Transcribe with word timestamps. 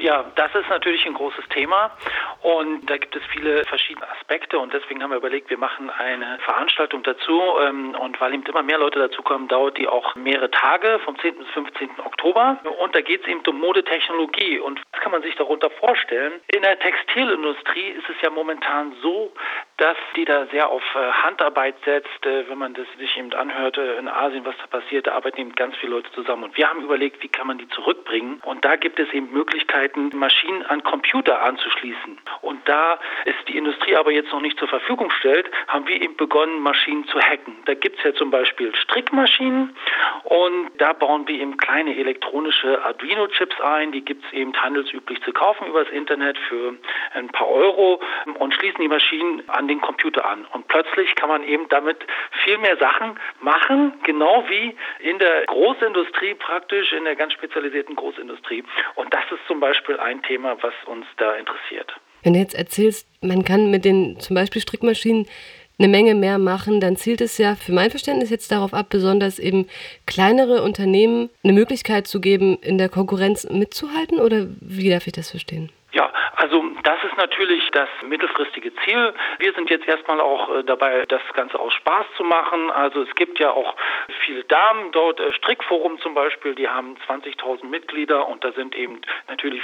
Ja, 0.00 0.24
das 0.34 0.54
ist 0.54 0.68
natürlich 0.70 1.04
ein 1.04 1.12
großes 1.12 1.46
Thema 1.50 1.90
und 2.40 2.88
da 2.88 2.96
gibt 2.96 3.14
es 3.14 3.22
viele 3.26 3.66
verschiedene 3.66 4.08
Aspekte 4.10 4.58
und 4.58 4.72
deswegen 4.72 5.02
haben 5.02 5.10
wir 5.10 5.18
überlegt, 5.18 5.50
wir 5.50 5.58
machen 5.58 5.90
eine 5.90 6.38
Veranstaltung 6.38 7.02
dazu 7.02 7.38
ähm, 7.60 7.94
und 7.94 8.18
weil 8.18 8.32
eben 8.32 8.44
immer 8.44 8.62
mehr 8.62 8.78
Leute 8.78 8.98
dazukommen, 8.98 9.46
dauert 9.48 9.76
die 9.76 9.86
auch 9.86 10.14
mehrere 10.14 10.50
Tage 10.50 11.00
vom 11.04 11.18
10. 11.18 11.36
bis 11.36 11.48
15. 11.48 11.90
Oktober 12.02 12.58
und 12.80 12.94
da 12.94 13.02
geht 13.02 13.20
es 13.20 13.28
eben 13.28 13.42
um 13.46 13.60
Modetechnologie 13.60 14.58
und 14.58 14.80
was 14.90 15.00
kann 15.02 15.12
man 15.12 15.20
sich 15.20 15.36
darunter 15.36 15.68
vorstellen? 15.68 16.40
In 16.54 16.62
der 16.62 16.78
Textilindustrie 16.78 17.90
ist 17.90 18.08
es 18.08 18.16
ja 18.22 18.30
momentan 18.30 18.94
so, 19.02 19.32
dass 19.80 19.96
die 20.14 20.26
da 20.26 20.46
sehr 20.48 20.68
auf 20.68 20.82
äh, 20.94 21.10
Handarbeit 21.10 21.74
setzt. 21.86 22.26
Äh, 22.26 22.48
wenn 22.50 22.58
man 22.58 22.74
das 22.74 22.86
sich 22.98 23.16
eben 23.16 23.32
anhört 23.32 23.78
äh, 23.78 23.98
in 23.98 24.08
Asien, 24.08 24.44
was 24.44 24.54
da 24.58 24.66
passiert, 24.66 25.06
da 25.06 25.12
arbeiten 25.12 25.40
eben 25.40 25.54
ganz 25.54 25.74
viele 25.76 25.92
Leute 25.92 26.12
zusammen. 26.12 26.44
Und 26.44 26.56
wir 26.58 26.68
haben 26.68 26.82
überlegt, 26.82 27.22
wie 27.22 27.28
kann 27.28 27.46
man 27.46 27.56
die 27.56 27.68
zurückbringen. 27.70 28.42
Und 28.44 28.62
da 28.62 28.76
gibt 28.76 29.00
es 29.00 29.10
eben 29.12 29.32
Möglichkeiten, 29.32 30.10
Maschinen 30.14 30.66
an 30.66 30.82
Computer 30.82 31.40
anzuschließen. 31.40 32.18
Da 32.64 32.98
es 33.24 33.34
die 33.48 33.56
Industrie 33.56 33.96
aber 33.96 34.10
jetzt 34.10 34.32
noch 34.32 34.40
nicht 34.40 34.58
zur 34.58 34.68
Verfügung 34.68 35.10
stellt, 35.10 35.50
haben 35.68 35.86
wir 35.86 36.00
eben 36.00 36.16
begonnen, 36.16 36.60
Maschinen 36.60 37.06
zu 37.08 37.20
hacken. 37.20 37.56
Da 37.66 37.74
gibt 37.74 37.98
es 37.98 38.04
ja 38.04 38.14
zum 38.14 38.30
Beispiel 38.30 38.74
Strickmaschinen 38.74 39.76
und 40.24 40.70
da 40.78 40.92
bauen 40.92 41.26
wir 41.26 41.40
eben 41.40 41.56
kleine 41.56 41.96
elektronische 41.96 42.82
Arduino-Chips 42.84 43.60
ein. 43.60 43.92
Die 43.92 44.04
gibt 44.04 44.24
es 44.24 44.32
eben 44.32 44.54
handelsüblich 44.54 45.20
zu 45.22 45.32
kaufen 45.32 45.66
übers 45.66 45.88
Internet 45.90 46.38
für 46.48 46.74
ein 47.14 47.28
paar 47.28 47.48
Euro 47.48 48.00
und 48.38 48.54
schließen 48.54 48.80
die 48.80 48.88
Maschinen 48.88 49.42
an 49.48 49.68
den 49.68 49.80
Computer 49.80 50.24
an. 50.24 50.46
Und 50.52 50.68
plötzlich 50.68 51.14
kann 51.14 51.28
man 51.28 51.42
eben 51.42 51.68
damit 51.68 51.98
viel 52.44 52.58
mehr 52.58 52.76
Sachen 52.76 53.18
machen, 53.40 53.94
genau 54.02 54.44
wie 54.48 54.76
in 55.00 55.18
der 55.18 55.44
Großindustrie 55.46 56.34
praktisch, 56.34 56.92
in 56.92 57.04
der 57.04 57.16
ganz 57.16 57.32
spezialisierten 57.32 57.96
Großindustrie. 57.96 58.64
Und 58.94 59.12
das 59.12 59.24
ist 59.30 59.46
zum 59.46 59.60
Beispiel 59.60 59.98
ein 59.98 60.22
Thema, 60.22 60.56
was 60.62 60.74
uns 60.86 61.06
da 61.16 61.34
interessiert. 61.34 61.94
Wenn 62.22 62.34
du 62.34 62.38
jetzt 62.38 62.54
erzählst, 62.54 63.06
man 63.20 63.44
kann 63.44 63.70
mit 63.70 63.84
den 63.84 64.18
zum 64.18 64.34
Beispiel 64.34 64.62
Strickmaschinen 64.62 65.26
eine 65.78 65.88
Menge 65.88 66.14
mehr 66.14 66.38
machen, 66.38 66.80
dann 66.80 66.96
zielt 66.96 67.22
es 67.22 67.38
ja 67.38 67.54
für 67.54 67.72
mein 67.72 67.90
Verständnis 67.90 68.28
jetzt 68.28 68.52
darauf 68.52 68.74
ab, 68.74 68.86
besonders 68.90 69.38
eben 69.38 69.66
kleinere 70.06 70.62
Unternehmen 70.62 71.30
eine 71.42 71.54
Möglichkeit 71.54 72.06
zu 72.06 72.20
geben, 72.20 72.58
in 72.60 72.76
der 72.76 72.90
Konkurrenz 72.90 73.48
mitzuhalten? 73.50 74.20
Oder 74.20 74.46
wie 74.60 74.90
darf 74.90 75.06
ich 75.06 75.14
das 75.14 75.30
verstehen? 75.30 75.70
Ja, 75.92 76.12
also 76.36 76.64
das 76.84 77.02
ist 77.02 77.16
natürlich 77.16 77.68
das 77.72 77.88
mittelfristige 78.06 78.72
Ziel. 78.84 79.12
Wir 79.38 79.52
sind 79.54 79.70
jetzt 79.70 79.88
erstmal 79.88 80.20
auch 80.20 80.48
äh, 80.54 80.62
dabei, 80.62 81.04
das 81.06 81.20
Ganze 81.34 81.58
aus 81.58 81.72
Spaß 81.74 82.06
zu 82.16 82.22
machen. 82.22 82.70
Also 82.70 83.02
es 83.02 83.12
gibt 83.16 83.40
ja 83.40 83.50
auch 83.50 83.74
viele 84.24 84.44
Damen 84.44 84.92
dort, 84.92 85.18
äh, 85.18 85.32
Strickforum 85.32 85.98
zum 85.98 86.14
Beispiel, 86.14 86.54
die 86.54 86.68
haben 86.68 86.96
20.000 87.08 87.66
Mitglieder 87.66 88.28
und 88.28 88.44
da 88.44 88.52
sind 88.52 88.76
eben 88.76 89.00
natürlich, 89.28 89.62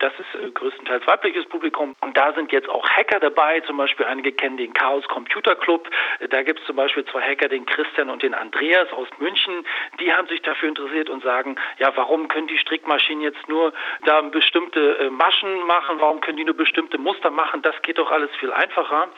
das 0.00 0.12
ist 0.18 0.42
äh, 0.42 0.50
größtenteils 0.50 1.06
weibliches 1.06 1.46
Publikum 1.46 1.94
und 2.00 2.16
da 2.16 2.32
sind 2.32 2.50
jetzt 2.50 2.68
auch 2.68 2.88
Hacker 2.88 3.20
dabei, 3.20 3.60
zum 3.60 3.76
Beispiel 3.76 4.06
einige 4.06 4.32
kennen 4.32 4.56
den 4.56 4.72
Chaos 4.72 5.06
Computer 5.06 5.54
Club. 5.54 5.88
Da 6.30 6.42
gibt 6.42 6.58
es 6.58 6.66
zum 6.66 6.74
Beispiel 6.74 7.04
zwei 7.04 7.22
Hacker, 7.22 7.48
den 7.48 7.66
Christian 7.66 8.10
und 8.10 8.24
den 8.24 8.34
Andreas 8.34 8.92
aus 8.92 9.08
München, 9.18 9.64
die 10.00 10.12
haben 10.12 10.26
sich 10.26 10.42
dafür 10.42 10.70
interessiert 10.70 11.08
und 11.08 11.22
sagen, 11.22 11.54
ja, 11.78 11.92
warum 11.94 12.26
können 12.26 12.48
die 12.48 12.58
Strickmaschinen 12.58 13.22
jetzt 13.22 13.48
nur 13.48 13.72
da 14.04 14.20
bestimmte 14.22 15.08
Maschen 15.10 15.67
machen, 15.68 16.00
warum 16.00 16.20
können 16.20 16.38
die 16.38 16.44
nur 16.44 16.56
bestimmte 16.56 16.98
Muster 16.98 17.30
machen, 17.30 17.62
das 17.62 17.80
geht 17.82 17.98
doch 17.98 18.10
alles 18.10 18.30
viel 18.40 18.52
einfacher 18.52 19.08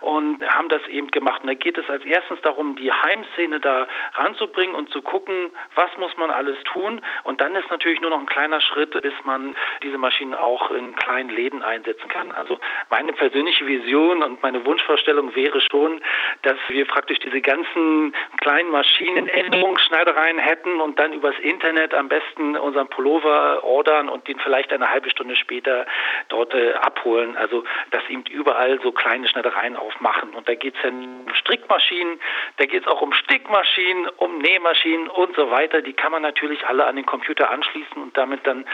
und 0.00 0.46
haben 0.46 0.68
das 0.68 0.86
eben 0.88 1.10
gemacht. 1.10 1.42
Und 1.42 1.46
da 1.46 1.54
geht 1.54 1.78
es 1.78 1.88
als 1.88 2.04
erstens 2.04 2.40
darum, 2.42 2.76
die 2.76 2.92
Heimszene 2.92 3.60
da 3.60 3.86
ranzubringen 4.14 4.74
und 4.74 4.90
zu 4.90 5.00
gucken, 5.00 5.50
was 5.74 5.96
muss 5.96 6.14
man 6.16 6.30
alles 6.30 6.58
tun. 6.64 7.00
Und 7.24 7.40
dann 7.40 7.54
ist 7.54 7.70
natürlich 7.70 8.00
nur 8.00 8.10
noch 8.10 8.18
ein 8.18 8.26
kleiner 8.26 8.60
Schritt, 8.60 8.90
bis 9.00 9.14
man 9.24 9.54
diese 9.82 9.96
Maschinen 9.96 10.34
auch 10.34 10.70
in 10.72 10.94
kleinen 10.96 11.30
Läden 11.30 11.62
einsetzen 11.62 12.08
kann. 12.08 12.32
Also 12.32 12.58
meine 12.90 13.12
persönliche 13.12 13.66
Vision 13.66 14.22
und 14.22 14.42
meine 14.42 14.66
Wunschvorstellung 14.66 15.34
wäre 15.34 15.60
schon, 15.70 16.02
dass 16.42 16.58
wir 16.68 16.84
praktisch 16.86 17.20
diese 17.20 17.40
ganzen 17.40 18.14
kleinen 18.40 18.70
Maschinen, 18.70 19.28
Änderungsschneidereien 19.28 20.38
hätten 20.38 20.80
und 20.80 20.98
dann 20.98 21.12
übers 21.12 21.38
Internet 21.38 21.94
am 21.94 22.08
besten 22.08 22.56
unseren 22.56 22.88
Pullover 22.88 23.62
ordern 23.62 24.08
und 24.08 24.26
den 24.26 24.40
vielleicht 24.40 24.72
eine 24.72 24.90
halbe 24.90 25.08
Stunde 25.10 25.36
später 25.36 25.86
dort 26.28 26.54
äh, 26.54 26.72
abholen. 26.74 27.36
Also 27.36 27.64
dass 27.90 28.02
eben 28.08 28.24
überall 28.30 28.80
so 28.82 28.92
kleine 28.92 29.28
Schneidereien 29.28 29.76
aufmachen. 29.76 30.30
Und 30.30 30.48
da 30.48 30.54
geht 30.54 30.74
es 30.76 30.82
dann 30.82 31.26
um 31.26 31.34
Strickmaschinen, 31.34 32.20
da 32.56 32.66
geht 32.66 32.82
es 32.82 32.88
auch 32.88 33.02
um 33.02 33.12
Stickmaschinen, 33.12 34.08
um 34.16 34.38
Nähmaschinen 34.38 35.08
und 35.08 35.34
so 35.36 35.50
weiter. 35.50 35.82
Die 35.82 35.92
kann 35.92 36.12
man 36.12 36.22
natürlich 36.22 36.64
alle 36.66 36.86
an 36.86 36.96
den 36.96 37.06
Computer 37.06 37.50
anschließen 37.50 38.02
und 38.02 38.16
damit 38.16 38.46
dann 38.46 38.64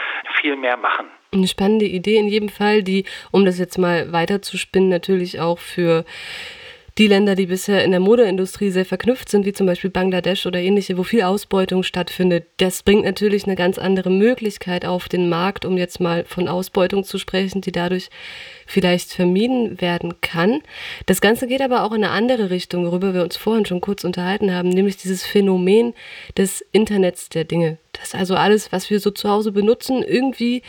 viel 0.41 0.55
mehr 0.55 0.77
machen. 0.77 1.07
Eine 1.31 1.47
spannende 1.47 1.85
Idee 1.85 2.17
in 2.17 2.27
jedem 2.27 2.49
Fall, 2.49 2.81
die, 2.81 3.05
um 3.31 3.45
das 3.45 3.59
jetzt 3.59 3.77
mal 3.77 4.11
weiterzuspinnen, 4.11 4.89
natürlich 4.89 5.39
auch 5.39 5.59
für 5.59 6.03
die 6.99 7.07
Länder, 7.07 7.35
die 7.35 7.45
bisher 7.45 7.85
in 7.85 7.91
der 7.91 8.01
Modeindustrie 8.01 8.71
sehr 8.71 8.85
verknüpft 8.85 9.29
sind, 9.29 9.45
wie 9.45 9.53
zum 9.53 9.65
Beispiel 9.65 9.89
Bangladesch 9.89 10.45
oder 10.45 10.59
ähnliche, 10.59 10.97
wo 10.97 11.03
viel 11.03 11.21
Ausbeutung 11.21 11.83
stattfindet, 11.83 12.45
das 12.57 12.83
bringt 12.83 13.05
natürlich 13.05 13.45
eine 13.45 13.55
ganz 13.55 13.77
andere 13.77 14.09
Möglichkeit 14.09 14.85
auf 14.85 15.07
den 15.07 15.29
Markt, 15.29 15.63
um 15.63 15.77
jetzt 15.77 16.01
mal 16.01 16.25
von 16.25 16.49
Ausbeutung 16.49 17.05
zu 17.05 17.17
sprechen, 17.17 17.61
die 17.61 17.71
dadurch 17.71 18.09
vielleicht 18.67 19.13
vermieden 19.13 19.79
werden 19.79 20.19
kann. 20.19 20.59
Das 21.05 21.21
Ganze 21.21 21.47
geht 21.47 21.61
aber 21.61 21.83
auch 21.83 21.93
in 21.93 22.03
eine 22.03 22.11
andere 22.11 22.49
Richtung, 22.49 22.85
worüber 22.85 23.13
wir 23.13 23.23
uns 23.23 23.37
vorhin 23.37 23.65
schon 23.65 23.79
kurz 23.79 24.03
unterhalten 24.03 24.53
haben, 24.53 24.67
nämlich 24.67 24.97
dieses 24.97 25.25
Phänomen 25.25 25.93
des 26.37 26.65
Internets 26.73 27.29
der 27.29 27.45
Dinge. 27.45 27.77
Dass 27.93 28.13
also 28.13 28.35
alles, 28.35 28.73
was 28.73 28.89
wir 28.89 28.99
so 28.99 29.09
zu 29.11 29.29
Hause 29.29 29.53
benutzen, 29.53 30.03
irgendwie 30.03 30.63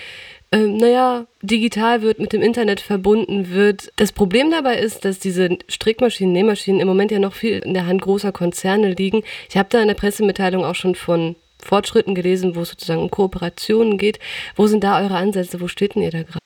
ähm, 0.53 0.77
naja, 0.77 1.27
digital 1.43 2.03
wird, 2.03 2.19
mit 2.19 2.33
dem 2.33 2.43
Internet 2.43 2.81
verbunden 2.81 3.51
wird. 3.51 3.93
Das 3.97 4.11
Problem 4.13 4.51
dabei 4.51 4.79
ist, 4.79 5.05
dass 5.05 5.21
diese 5.21 5.59
Strickmaschinen, 5.69 6.33
Nähmaschinen 6.33 6.81
im 6.81 6.89
Moment 6.89 7.13
ja 7.13 7.21
noch 7.21 7.35
viel 7.35 7.59
in 7.59 7.75
der 7.75 7.87
Hand 7.87 8.03
großer 8.03 8.33
Konzerne 8.33 8.95
liegen. 8.95 9.23
Ich 9.49 9.57
habe 9.57 9.69
da 9.71 9.81
in 9.81 9.89
der 9.89 9.95
Pressemitteilung 9.95 10.65
auch 10.65 10.75
schon 10.75 10.97
von 10.97 11.37
Fortschritten 11.63 12.15
gelesen, 12.15 12.57
wo 12.57 12.63
es 12.63 12.71
sozusagen 12.71 13.03
um 13.03 13.11
Kooperationen 13.11 13.97
geht. 13.99 14.19
Wo 14.57 14.67
sind 14.67 14.83
da 14.83 15.01
eure 15.01 15.17
Ansätze? 15.17 15.61
Wo 15.61 15.69
steht 15.69 15.95
denn 15.95 16.03
ihr 16.03 16.11
da 16.11 16.23
gerade? 16.23 16.41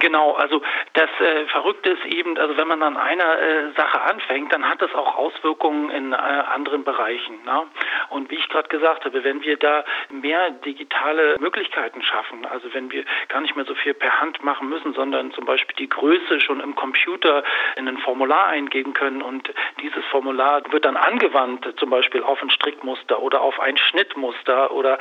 Genau, 0.00 0.32
also 0.32 0.62
das 0.92 1.08
äh, 1.20 1.46
Verrückte 1.46 1.90
ist 1.90 2.04
eben, 2.06 2.36
also 2.38 2.56
wenn 2.56 2.68
man 2.68 2.82
an 2.82 2.96
einer 2.96 3.38
äh, 3.40 3.72
Sache 3.76 4.00
anfängt, 4.00 4.52
dann 4.52 4.68
hat 4.68 4.80
das 4.80 4.94
auch 4.94 5.16
Auswirkungen 5.16 5.90
in 5.90 6.12
äh, 6.12 6.16
anderen 6.16 6.84
Bereichen. 6.84 7.42
Ne? 7.44 7.66
Und 8.10 8.30
wie 8.30 8.36
ich 8.36 8.48
gerade 8.48 8.68
gesagt 8.68 9.04
habe, 9.04 9.24
wenn 9.24 9.42
wir 9.42 9.56
da 9.56 9.84
mehr 10.10 10.50
digitale 10.50 11.36
Möglichkeiten 11.40 12.02
schaffen, 12.02 12.46
also 12.46 12.72
wenn 12.74 12.92
wir 12.92 13.04
gar 13.28 13.40
nicht 13.40 13.56
mehr 13.56 13.64
so 13.64 13.74
viel 13.74 13.94
per 13.94 14.20
Hand 14.20 14.42
machen 14.44 14.68
müssen, 14.68 14.92
sondern 14.94 15.32
zum 15.32 15.44
Beispiel 15.44 15.74
die 15.76 15.88
Größe 15.88 16.40
schon 16.40 16.60
im 16.60 16.74
Computer 16.74 17.42
in 17.76 17.88
ein 17.88 17.98
Formular 17.98 18.48
eingeben 18.48 18.92
können 18.92 19.22
und 19.22 19.52
dieses 19.80 20.04
Formular 20.06 20.62
wird 20.70 20.84
dann 20.84 20.96
angewandt, 20.96 21.66
zum 21.76 21.90
Beispiel 21.90 22.22
auf 22.22 22.40
ein 22.42 22.50
Strickmuster 22.50 23.20
oder 23.20 23.40
auf 23.40 23.58
ein 23.60 23.76
Schnittmuster 23.76 24.70
oder 24.70 24.98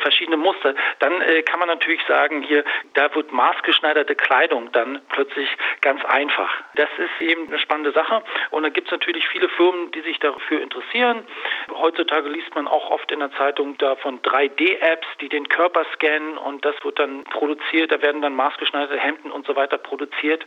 verschiedene 0.00 0.36
Muster, 0.36 0.74
dann 0.98 1.20
äh, 1.20 1.42
kann 1.42 1.60
man 1.60 1.68
natürlich 1.68 2.02
sagen, 2.06 2.42
hier, 2.42 2.64
da 2.94 3.14
wird 3.14 3.32
maßgeschneiderte 3.32 4.14
Kleidung 4.14 4.39
Entscheidung 4.40 4.72
dann 4.72 5.00
plötzlich 5.10 5.48
ganz 5.82 6.02
einfach. 6.04 6.50
Das 6.74 6.88
ist 6.96 7.20
eben 7.20 7.48
eine 7.48 7.58
spannende 7.58 7.92
Sache 7.92 8.22
und 8.50 8.62
da 8.62 8.70
gibt 8.70 8.88
es 8.88 8.92
natürlich 8.92 9.28
viele 9.28 9.50
Firmen, 9.50 9.90
die 9.92 10.00
sich 10.00 10.18
dafür 10.18 10.62
interessieren. 10.62 11.26
Heutzutage 11.76 12.28
liest 12.28 12.54
man 12.54 12.68
auch 12.68 12.90
oft 12.90 13.10
in 13.12 13.20
der 13.20 13.32
Zeitung 13.32 13.76
da 13.78 13.96
von 13.96 14.20
3D-Apps, 14.22 15.06
die 15.20 15.28
den 15.28 15.48
Körper 15.48 15.84
scannen 15.94 16.38
und 16.38 16.64
das 16.64 16.74
wird 16.82 16.98
dann 16.98 17.24
produziert, 17.24 17.92
da 17.92 18.02
werden 18.02 18.22
dann 18.22 18.34
maßgeschneiderte 18.34 18.98
Hemden 18.98 19.30
und 19.30 19.46
so 19.46 19.56
weiter 19.56 19.78
produziert. 19.78 20.44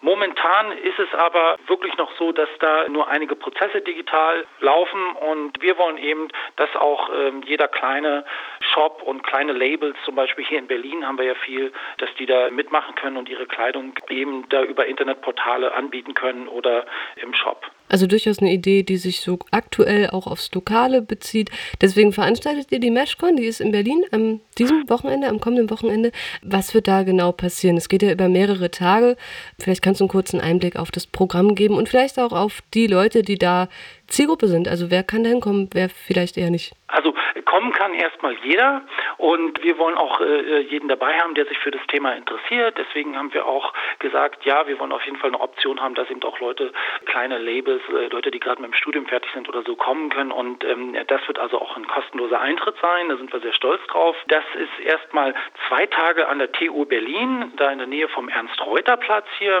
Momentan 0.00 0.72
ist 0.72 0.98
es 0.98 1.12
aber 1.14 1.56
wirklich 1.66 1.96
noch 1.96 2.10
so, 2.16 2.32
dass 2.32 2.48
da 2.60 2.88
nur 2.88 3.08
einige 3.08 3.36
Prozesse 3.36 3.80
digital 3.80 4.46
laufen 4.60 5.12
und 5.30 5.60
wir 5.60 5.76
wollen 5.78 5.98
eben, 5.98 6.28
dass 6.56 6.74
auch 6.76 7.10
ähm, 7.14 7.42
jeder 7.44 7.68
kleine 7.68 8.24
Shop 8.60 9.02
und 9.02 9.22
kleine 9.22 9.52
Labels, 9.52 9.96
zum 10.04 10.14
Beispiel 10.14 10.44
hier 10.44 10.58
in 10.58 10.66
Berlin 10.66 11.06
haben 11.06 11.18
wir 11.18 11.26
ja 11.26 11.34
viel, 11.34 11.72
dass 11.98 12.12
die 12.18 12.26
da 12.26 12.50
mitmachen 12.50 12.94
können 12.94 13.16
und 13.16 13.28
ihre 13.28 13.46
Kleidung 13.46 13.94
eben 14.08 14.48
da 14.48 14.62
über 14.62 14.86
Internetportale 14.86 15.72
anbieten 15.72 16.14
können 16.14 16.48
oder 16.48 16.86
im 17.16 17.34
Shop. 17.34 17.70
Also 17.90 18.06
durchaus 18.06 18.38
eine 18.38 18.52
Idee, 18.52 18.84
die 18.84 18.96
sich 18.96 19.20
so 19.20 19.38
aktuell 19.50 20.08
auch 20.10 20.26
aufs 20.28 20.50
Lokale 20.54 21.02
bezieht. 21.02 21.50
Deswegen 21.80 22.12
veranstaltet 22.12 22.68
ihr 22.70 22.78
die 22.78 22.90
Meshcon, 22.90 23.36
die 23.36 23.44
ist 23.44 23.60
in 23.60 23.72
Berlin 23.72 24.04
am 24.12 24.40
diesem 24.58 24.88
Wochenende, 24.88 25.28
am 25.28 25.40
kommenden 25.40 25.70
Wochenende. 25.70 26.12
Was 26.42 26.72
wird 26.72 26.86
da 26.86 27.02
genau 27.02 27.32
passieren? 27.32 27.76
Es 27.76 27.88
geht 27.88 28.02
ja 28.02 28.12
über 28.12 28.28
mehrere 28.28 28.70
Tage. 28.70 29.16
Vielleicht 29.58 29.82
kannst 29.82 30.00
du 30.00 30.04
einen 30.04 30.10
kurzen 30.10 30.40
Einblick 30.40 30.76
auf 30.76 30.92
das 30.92 31.06
Programm 31.06 31.56
geben 31.56 31.74
und 31.74 31.88
vielleicht 31.88 32.18
auch 32.20 32.32
auf 32.32 32.60
die 32.74 32.86
Leute, 32.86 33.22
die 33.22 33.38
da 33.38 33.68
Zielgruppe 34.06 34.46
sind. 34.46 34.68
Also 34.68 34.90
wer 34.90 35.02
kann 35.02 35.24
da 35.24 35.30
hinkommen, 35.30 35.68
wer 35.72 35.88
vielleicht 35.88 36.36
eher 36.36 36.50
nicht? 36.50 36.72
Also 36.86 37.09
kommen 37.50 37.72
kann 37.72 37.94
erstmal 37.94 38.34
jeder 38.44 38.82
und 39.16 39.60
wir 39.64 39.76
wollen 39.76 39.96
auch 39.96 40.20
äh, 40.20 40.60
jeden 40.60 40.88
dabei 40.88 41.18
haben, 41.18 41.34
der 41.34 41.46
sich 41.46 41.58
für 41.58 41.72
das 41.72 41.84
Thema 41.88 42.12
interessiert. 42.12 42.78
Deswegen 42.78 43.18
haben 43.18 43.34
wir 43.34 43.44
auch 43.44 43.72
gesagt, 43.98 44.44
ja, 44.44 44.68
wir 44.68 44.78
wollen 44.78 44.92
auf 44.92 45.04
jeden 45.04 45.16
Fall 45.16 45.30
eine 45.30 45.40
Option 45.40 45.80
haben, 45.80 45.96
dass 45.96 46.08
eben 46.10 46.22
auch 46.22 46.38
Leute, 46.38 46.72
kleine 47.06 47.38
Labels, 47.38 47.82
äh, 47.88 48.06
Leute, 48.06 48.30
die 48.30 48.38
gerade 48.38 48.62
mit 48.62 48.70
dem 48.70 48.74
Studium 48.74 49.06
fertig 49.06 49.32
sind 49.34 49.48
oder 49.48 49.62
so 49.64 49.74
kommen 49.74 50.10
können 50.10 50.30
und 50.30 50.62
ähm, 50.62 50.96
das 51.08 51.26
wird 51.26 51.40
also 51.40 51.60
auch 51.60 51.76
ein 51.76 51.88
kostenloser 51.88 52.40
Eintritt 52.40 52.76
sein. 52.80 53.08
Da 53.08 53.16
sind 53.16 53.32
wir 53.32 53.40
sehr 53.40 53.52
stolz 53.52 53.84
drauf. 53.88 54.14
Das 54.28 54.44
ist 54.54 54.86
erstmal 54.86 55.34
zwei 55.66 55.86
Tage 55.86 56.28
an 56.28 56.38
der 56.38 56.52
TU 56.52 56.84
Berlin, 56.84 57.52
da 57.56 57.72
in 57.72 57.78
der 57.78 57.88
Nähe 57.88 58.06
vom 58.08 58.28
Ernst-Reuter-Platz 58.28 59.26
hier 59.38 59.60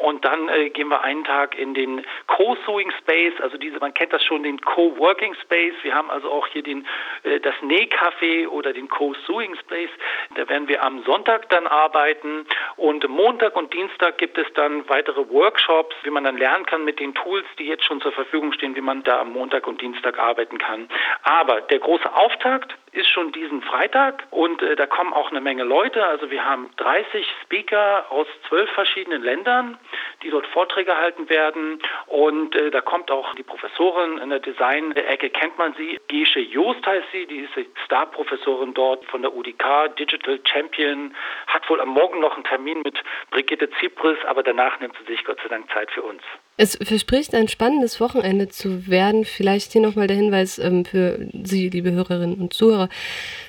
und 0.00 0.24
dann 0.24 0.48
äh, 0.48 0.70
gehen 0.70 0.88
wir 0.88 1.02
einen 1.02 1.24
Tag 1.24 1.58
in 1.58 1.74
den 1.74 2.06
Co-Sewing 2.38 2.92
Space, 3.00 3.34
also 3.40 3.58
diese, 3.58 3.80
man 3.80 3.92
kennt 3.92 4.12
das 4.12 4.22
schon, 4.22 4.44
den 4.44 4.60
Co-Working 4.60 5.34
Space. 5.42 5.74
Wir 5.82 5.92
haben 5.92 6.08
also 6.08 6.30
auch 6.30 6.46
hier 6.46 6.62
den, 6.62 6.86
äh, 7.24 7.40
das 7.40 7.54
Nähcafé 7.62 8.46
oder 8.46 8.72
den 8.72 8.88
Co-Sewing 8.88 9.56
Space. 9.56 9.90
Da 10.36 10.48
werden 10.48 10.68
wir 10.68 10.84
am 10.84 11.02
Sonntag 11.02 11.48
dann 11.48 11.66
arbeiten 11.66 12.46
und 12.76 13.08
Montag 13.08 13.56
und 13.56 13.74
Dienstag 13.74 14.18
gibt 14.18 14.38
es 14.38 14.46
dann 14.54 14.88
weitere 14.88 15.28
Workshops, 15.28 15.96
wie 16.04 16.10
man 16.10 16.22
dann 16.22 16.36
lernen 16.36 16.64
kann 16.64 16.84
mit 16.84 17.00
den 17.00 17.12
Tools, 17.12 17.44
die 17.58 17.66
jetzt 17.66 17.82
schon 17.82 18.00
zur 18.00 18.12
Verfügung 18.12 18.52
stehen, 18.52 18.76
wie 18.76 18.82
man 18.82 19.02
da 19.02 19.20
am 19.20 19.32
Montag 19.32 19.66
und 19.66 19.80
Dienstag 19.80 20.20
arbeiten 20.20 20.58
kann. 20.58 20.88
Aber 21.24 21.60
der 21.62 21.80
große 21.80 22.14
Auftakt 22.14 22.76
ist 22.92 23.08
schon 23.08 23.32
diesen 23.32 23.62
Freitag 23.62 24.24
und 24.30 24.62
äh, 24.62 24.76
da 24.76 24.86
kommen 24.86 25.12
auch 25.12 25.32
eine 25.32 25.40
Menge 25.40 25.64
Leute. 25.64 26.06
Also 26.06 26.30
wir 26.30 26.44
haben 26.44 26.70
30 26.76 27.26
Speaker 27.42 28.06
aus 28.10 28.26
zwölf 28.48 28.70
verschiedenen 28.70 29.22
Ländern, 29.22 29.76
die 30.22 30.30
dort 30.30 30.46
Vorträge 30.48 30.96
halten 30.96 31.28
werden. 31.28 31.80
Und 32.06 32.54
äh, 32.54 32.70
da 32.70 32.80
kommt 32.80 33.10
auch 33.10 33.34
die 33.34 33.42
Professorin 33.42 34.18
in 34.18 34.30
der 34.30 34.40
Design-Ecke, 34.40 35.30
kennt 35.30 35.58
man 35.58 35.74
sie, 35.74 35.98
Gesche 36.08 36.40
Joost 36.40 36.86
heißt 36.86 37.08
sie, 37.12 37.26
die 37.26 37.40
ist 37.40 37.52
Star-Professorin 37.84 38.74
dort 38.74 39.04
von 39.06 39.22
der 39.22 39.34
UDK, 39.34 39.94
Digital 39.98 40.40
Champion, 40.44 41.14
hat 41.46 41.68
wohl 41.68 41.80
am 41.80 41.90
Morgen 41.90 42.20
noch 42.20 42.34
einen 42.34 42.44
Termin 42.44 42.82
mit 42.82 43.02
Brigitte 43.30 43.70
Zipris, 43.80 44.18
aber 44.26 44.42
danach 44.42 44.80
nimmt 44.80 44.96
sie 44.98 45.12
sich 45.12 45.24
Gott 45.24 45.38
sei 45.42 45.48
Dank 45.48 45.70
Zeit 45.70 45.90
für 45.90 46.02
uns. 46.02 46.22
Es 46.60 46.76
verspricht 46.82 47.36
ein 47.36 47.46
spannendes 47.46 48.00
Wochenende 48.00 48.48
zu 48.48 48.88
werden. 48.88 49.24
Vielleicht 49.24 49.70
hier 49.70 49.80
nochmal 49.80 50.08
der 50.08 50.16
Hinweis 50.16 50.58
ähm, 50.58 50.84
für 50.84 51.28
Sie, 51.44 51.68
liebe 51.68 51.92
Hörerinnen 51.92 52.40
und 52.40 52.52
Zuhörer. 52.52 52.88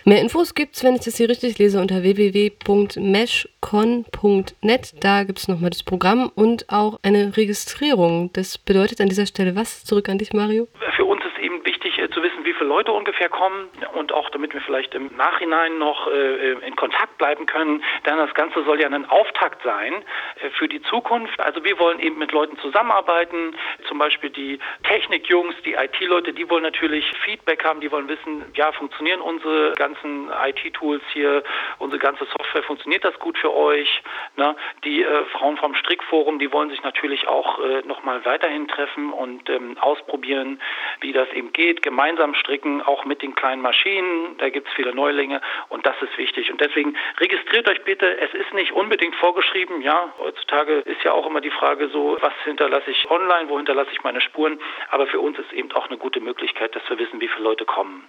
Mehr 0.05 0.21
Infos 0.21 0.53
gibt 0.53 0.75
es, 0.75 0.83
wenn 0.83 0.93
ich 0.93 1.01
das 1.01 1.17
hier 1.17 1.27
richtig 1.27 1.57
lese, 1.57 1.81
unter 1.81 2.03
www.meshcon.net. 2.03 4.93
Da 4.99 5.23
gibt 5.23 5.39
es 5.39 5.47
nochmal 5.47 5.71
das 5.71 5.81
Programm 5.81 6.31
und 6.35 6.69
auch 6.69 6.99
eine 7.01 7.35
Registrierung. 7.35 8.29
Das 8.33 8.59
bedeutet 8.59 9.01
an 9.01 9.09
dieser 9.09 9.25
Stelle 9.25 9.55
was? 9.55 9.83
Zurück 9.83 10.07
an 10.07 10.19
dich, 10.19 10.31
Mario. 10.31 10.67
Für 10.95 11.05
uns 11.05 11.23
ist 11.25 11.39
eben 11.43 11.65
wichtig 11.65 11.97
äh, 11.97 12.11
zu 12.11 12.21
wissen, 12.21 12.28
wie 12.45 12.53
viele 12.53 12.69
Leute 12.69 12.91
ungefähr 12.91 13.29
kommen 13.29 13.69
und 13.93 14.11
auch 14.11 14.29
damit 14.29 14.53
wir 14.53 14.61
vielleicht 14.61 14.93
im 14.95 15.15
Nachhinein 15.15 15.77
noch 15.77 16.07
äh, 16.07 16.51
in 16.65 16.75
Kontakt 16.75 17.17
bleiben 17.17 17.45
können. 17.45 17.83
Denn 18.05 18.17
das 18.17 18.33
Ganze 18.33 18.63
soll 18.63 18.79
ja 18.79 18.87
ein 18.87 19.09
Auftakt 19.09 19.63
sein 19.63 19.93
äh, 20.41 20.49
für 20.51 20.67
die 20.67 20.81
Zukunft. 20.83 21.39
Also 21.39 21.63
wir 21.63 21.79
wollen 21.79 21.99
eben 21.99 22.17
mit 22.17 22.31
Leuten 22.31 22.57
zusammenarbeiten. 22.59 23.55
Zum 23.87 23.97
Beispiel 23.97 24.29
die 24.29 24.59
Technikjungs, 24.83 25.55
die 25.65 25.73
IT-Leute, 25.73 26.33
die 26.33 26.49
wollen 26.49 26.63
natürlich 26.63 27.05
Feedback 27.23 27.63
haben, 27.63 27.81
die 27.81 27.91
wollen 27.91 28.07
wissen, 28.07 28.45
ja, 28.55 28.71
funktionieren 28.71 29.21
unsere 29.21 29.73
ganzen 29.73 30.29
IT-Tools 30.29 31.03
hier, 31.13 31.43
unsere 31.77 31.99
ganze 31.99 32.25
Software, 32.25 32.63
funktioniert 32.63 33.03
das 33.03 33.17
gut 33.19 33.37
für 33.37 33.53
euch? 33.53 34.01
Ne? 34.37 34.55
Die 34.83 35.03
äh, 35.03 35.25
Frauen 35.25 35.57
vom 35.57 35.75
Strickforum, 35.75 36.39
die 36.39 36.51
wollen 36.51 36.69
sich 36.69 36.83
natürlich 36.83 37.27
auch 37.27 37.59
äh, 37.59 37.81
nochmal 37.85 38.23
weiterhin 38.25 38.67
treffen 38.67 39.11
und 39.11 39.49
ähm, 39.49 39.77
ausprobieren, 39.79 40.61
wie 41.01 41.11
das 41.11 41.29
eben 41.33 41.53
geht, 41.53 41.81
gemeinsam 41.81 42.28
stricken, 42.35 42.81
auch 42.81 43.05
mit 43.05 43.21
den 43.21 43.35
kleinen 43.35 43.61
Maschinen, 43.61 44.37
da 44.37 44.49
gibt 44.49 44.67
es 44.67 44.73
viele 44.73 44.93
Neulinge 44.93 45.41
und 45.69 45.85
das 45.85 45.95
ist 46.01 46.17
wichtig. 46.17 46.51
Und 46.51 46.59
deswegen 46.59 46.95
registriert 47.19 47.69
euch 47.69 47.83
bitte, 47.83 48.19
es 48.19 48.33
ist 48.33 48.53
nicht 48.53 48.71
unbedingt 48.71 49.15
vorgeschrieben, 49.15 49.81
ja, 49.81 50.13
heutzutage 50.19 50.79
ist 50.79 51.03
ja 51.03 51.11
auch 51.11 51.27
immer 51.27 51.41
die 51.41 51.51
Frage 51.51 51.89
so, 51.89 52.17
was 52.19 52.33
hinterlasse 52.43 52.79
lasse 52.79 52.91
ich 52.91 53.11
online, 53.11 53.49
wo 53.49 53.57
hinterlasse 53.57 53.91
ich 53.91 54.03
meine 54.03 54.21
Spuren. 54.21 54.59
Aber 54.89 55.07
für 55.07 55.19
uns 55.19 55.37
ist 55.37 55.51
eben 55.53 55.71
auch 55.73 55.87
eine 55.87 55.97
gute 55.97 56.19
Möglichkeit, 56.19 56.75
dass 56.75 56.87
wir 56.89 56.97
wissen, 56.97 57.21
wie 57.21 57.27
viele 57.27 57.43
Leute 57.43 57.65
kommen. 57.65 58.07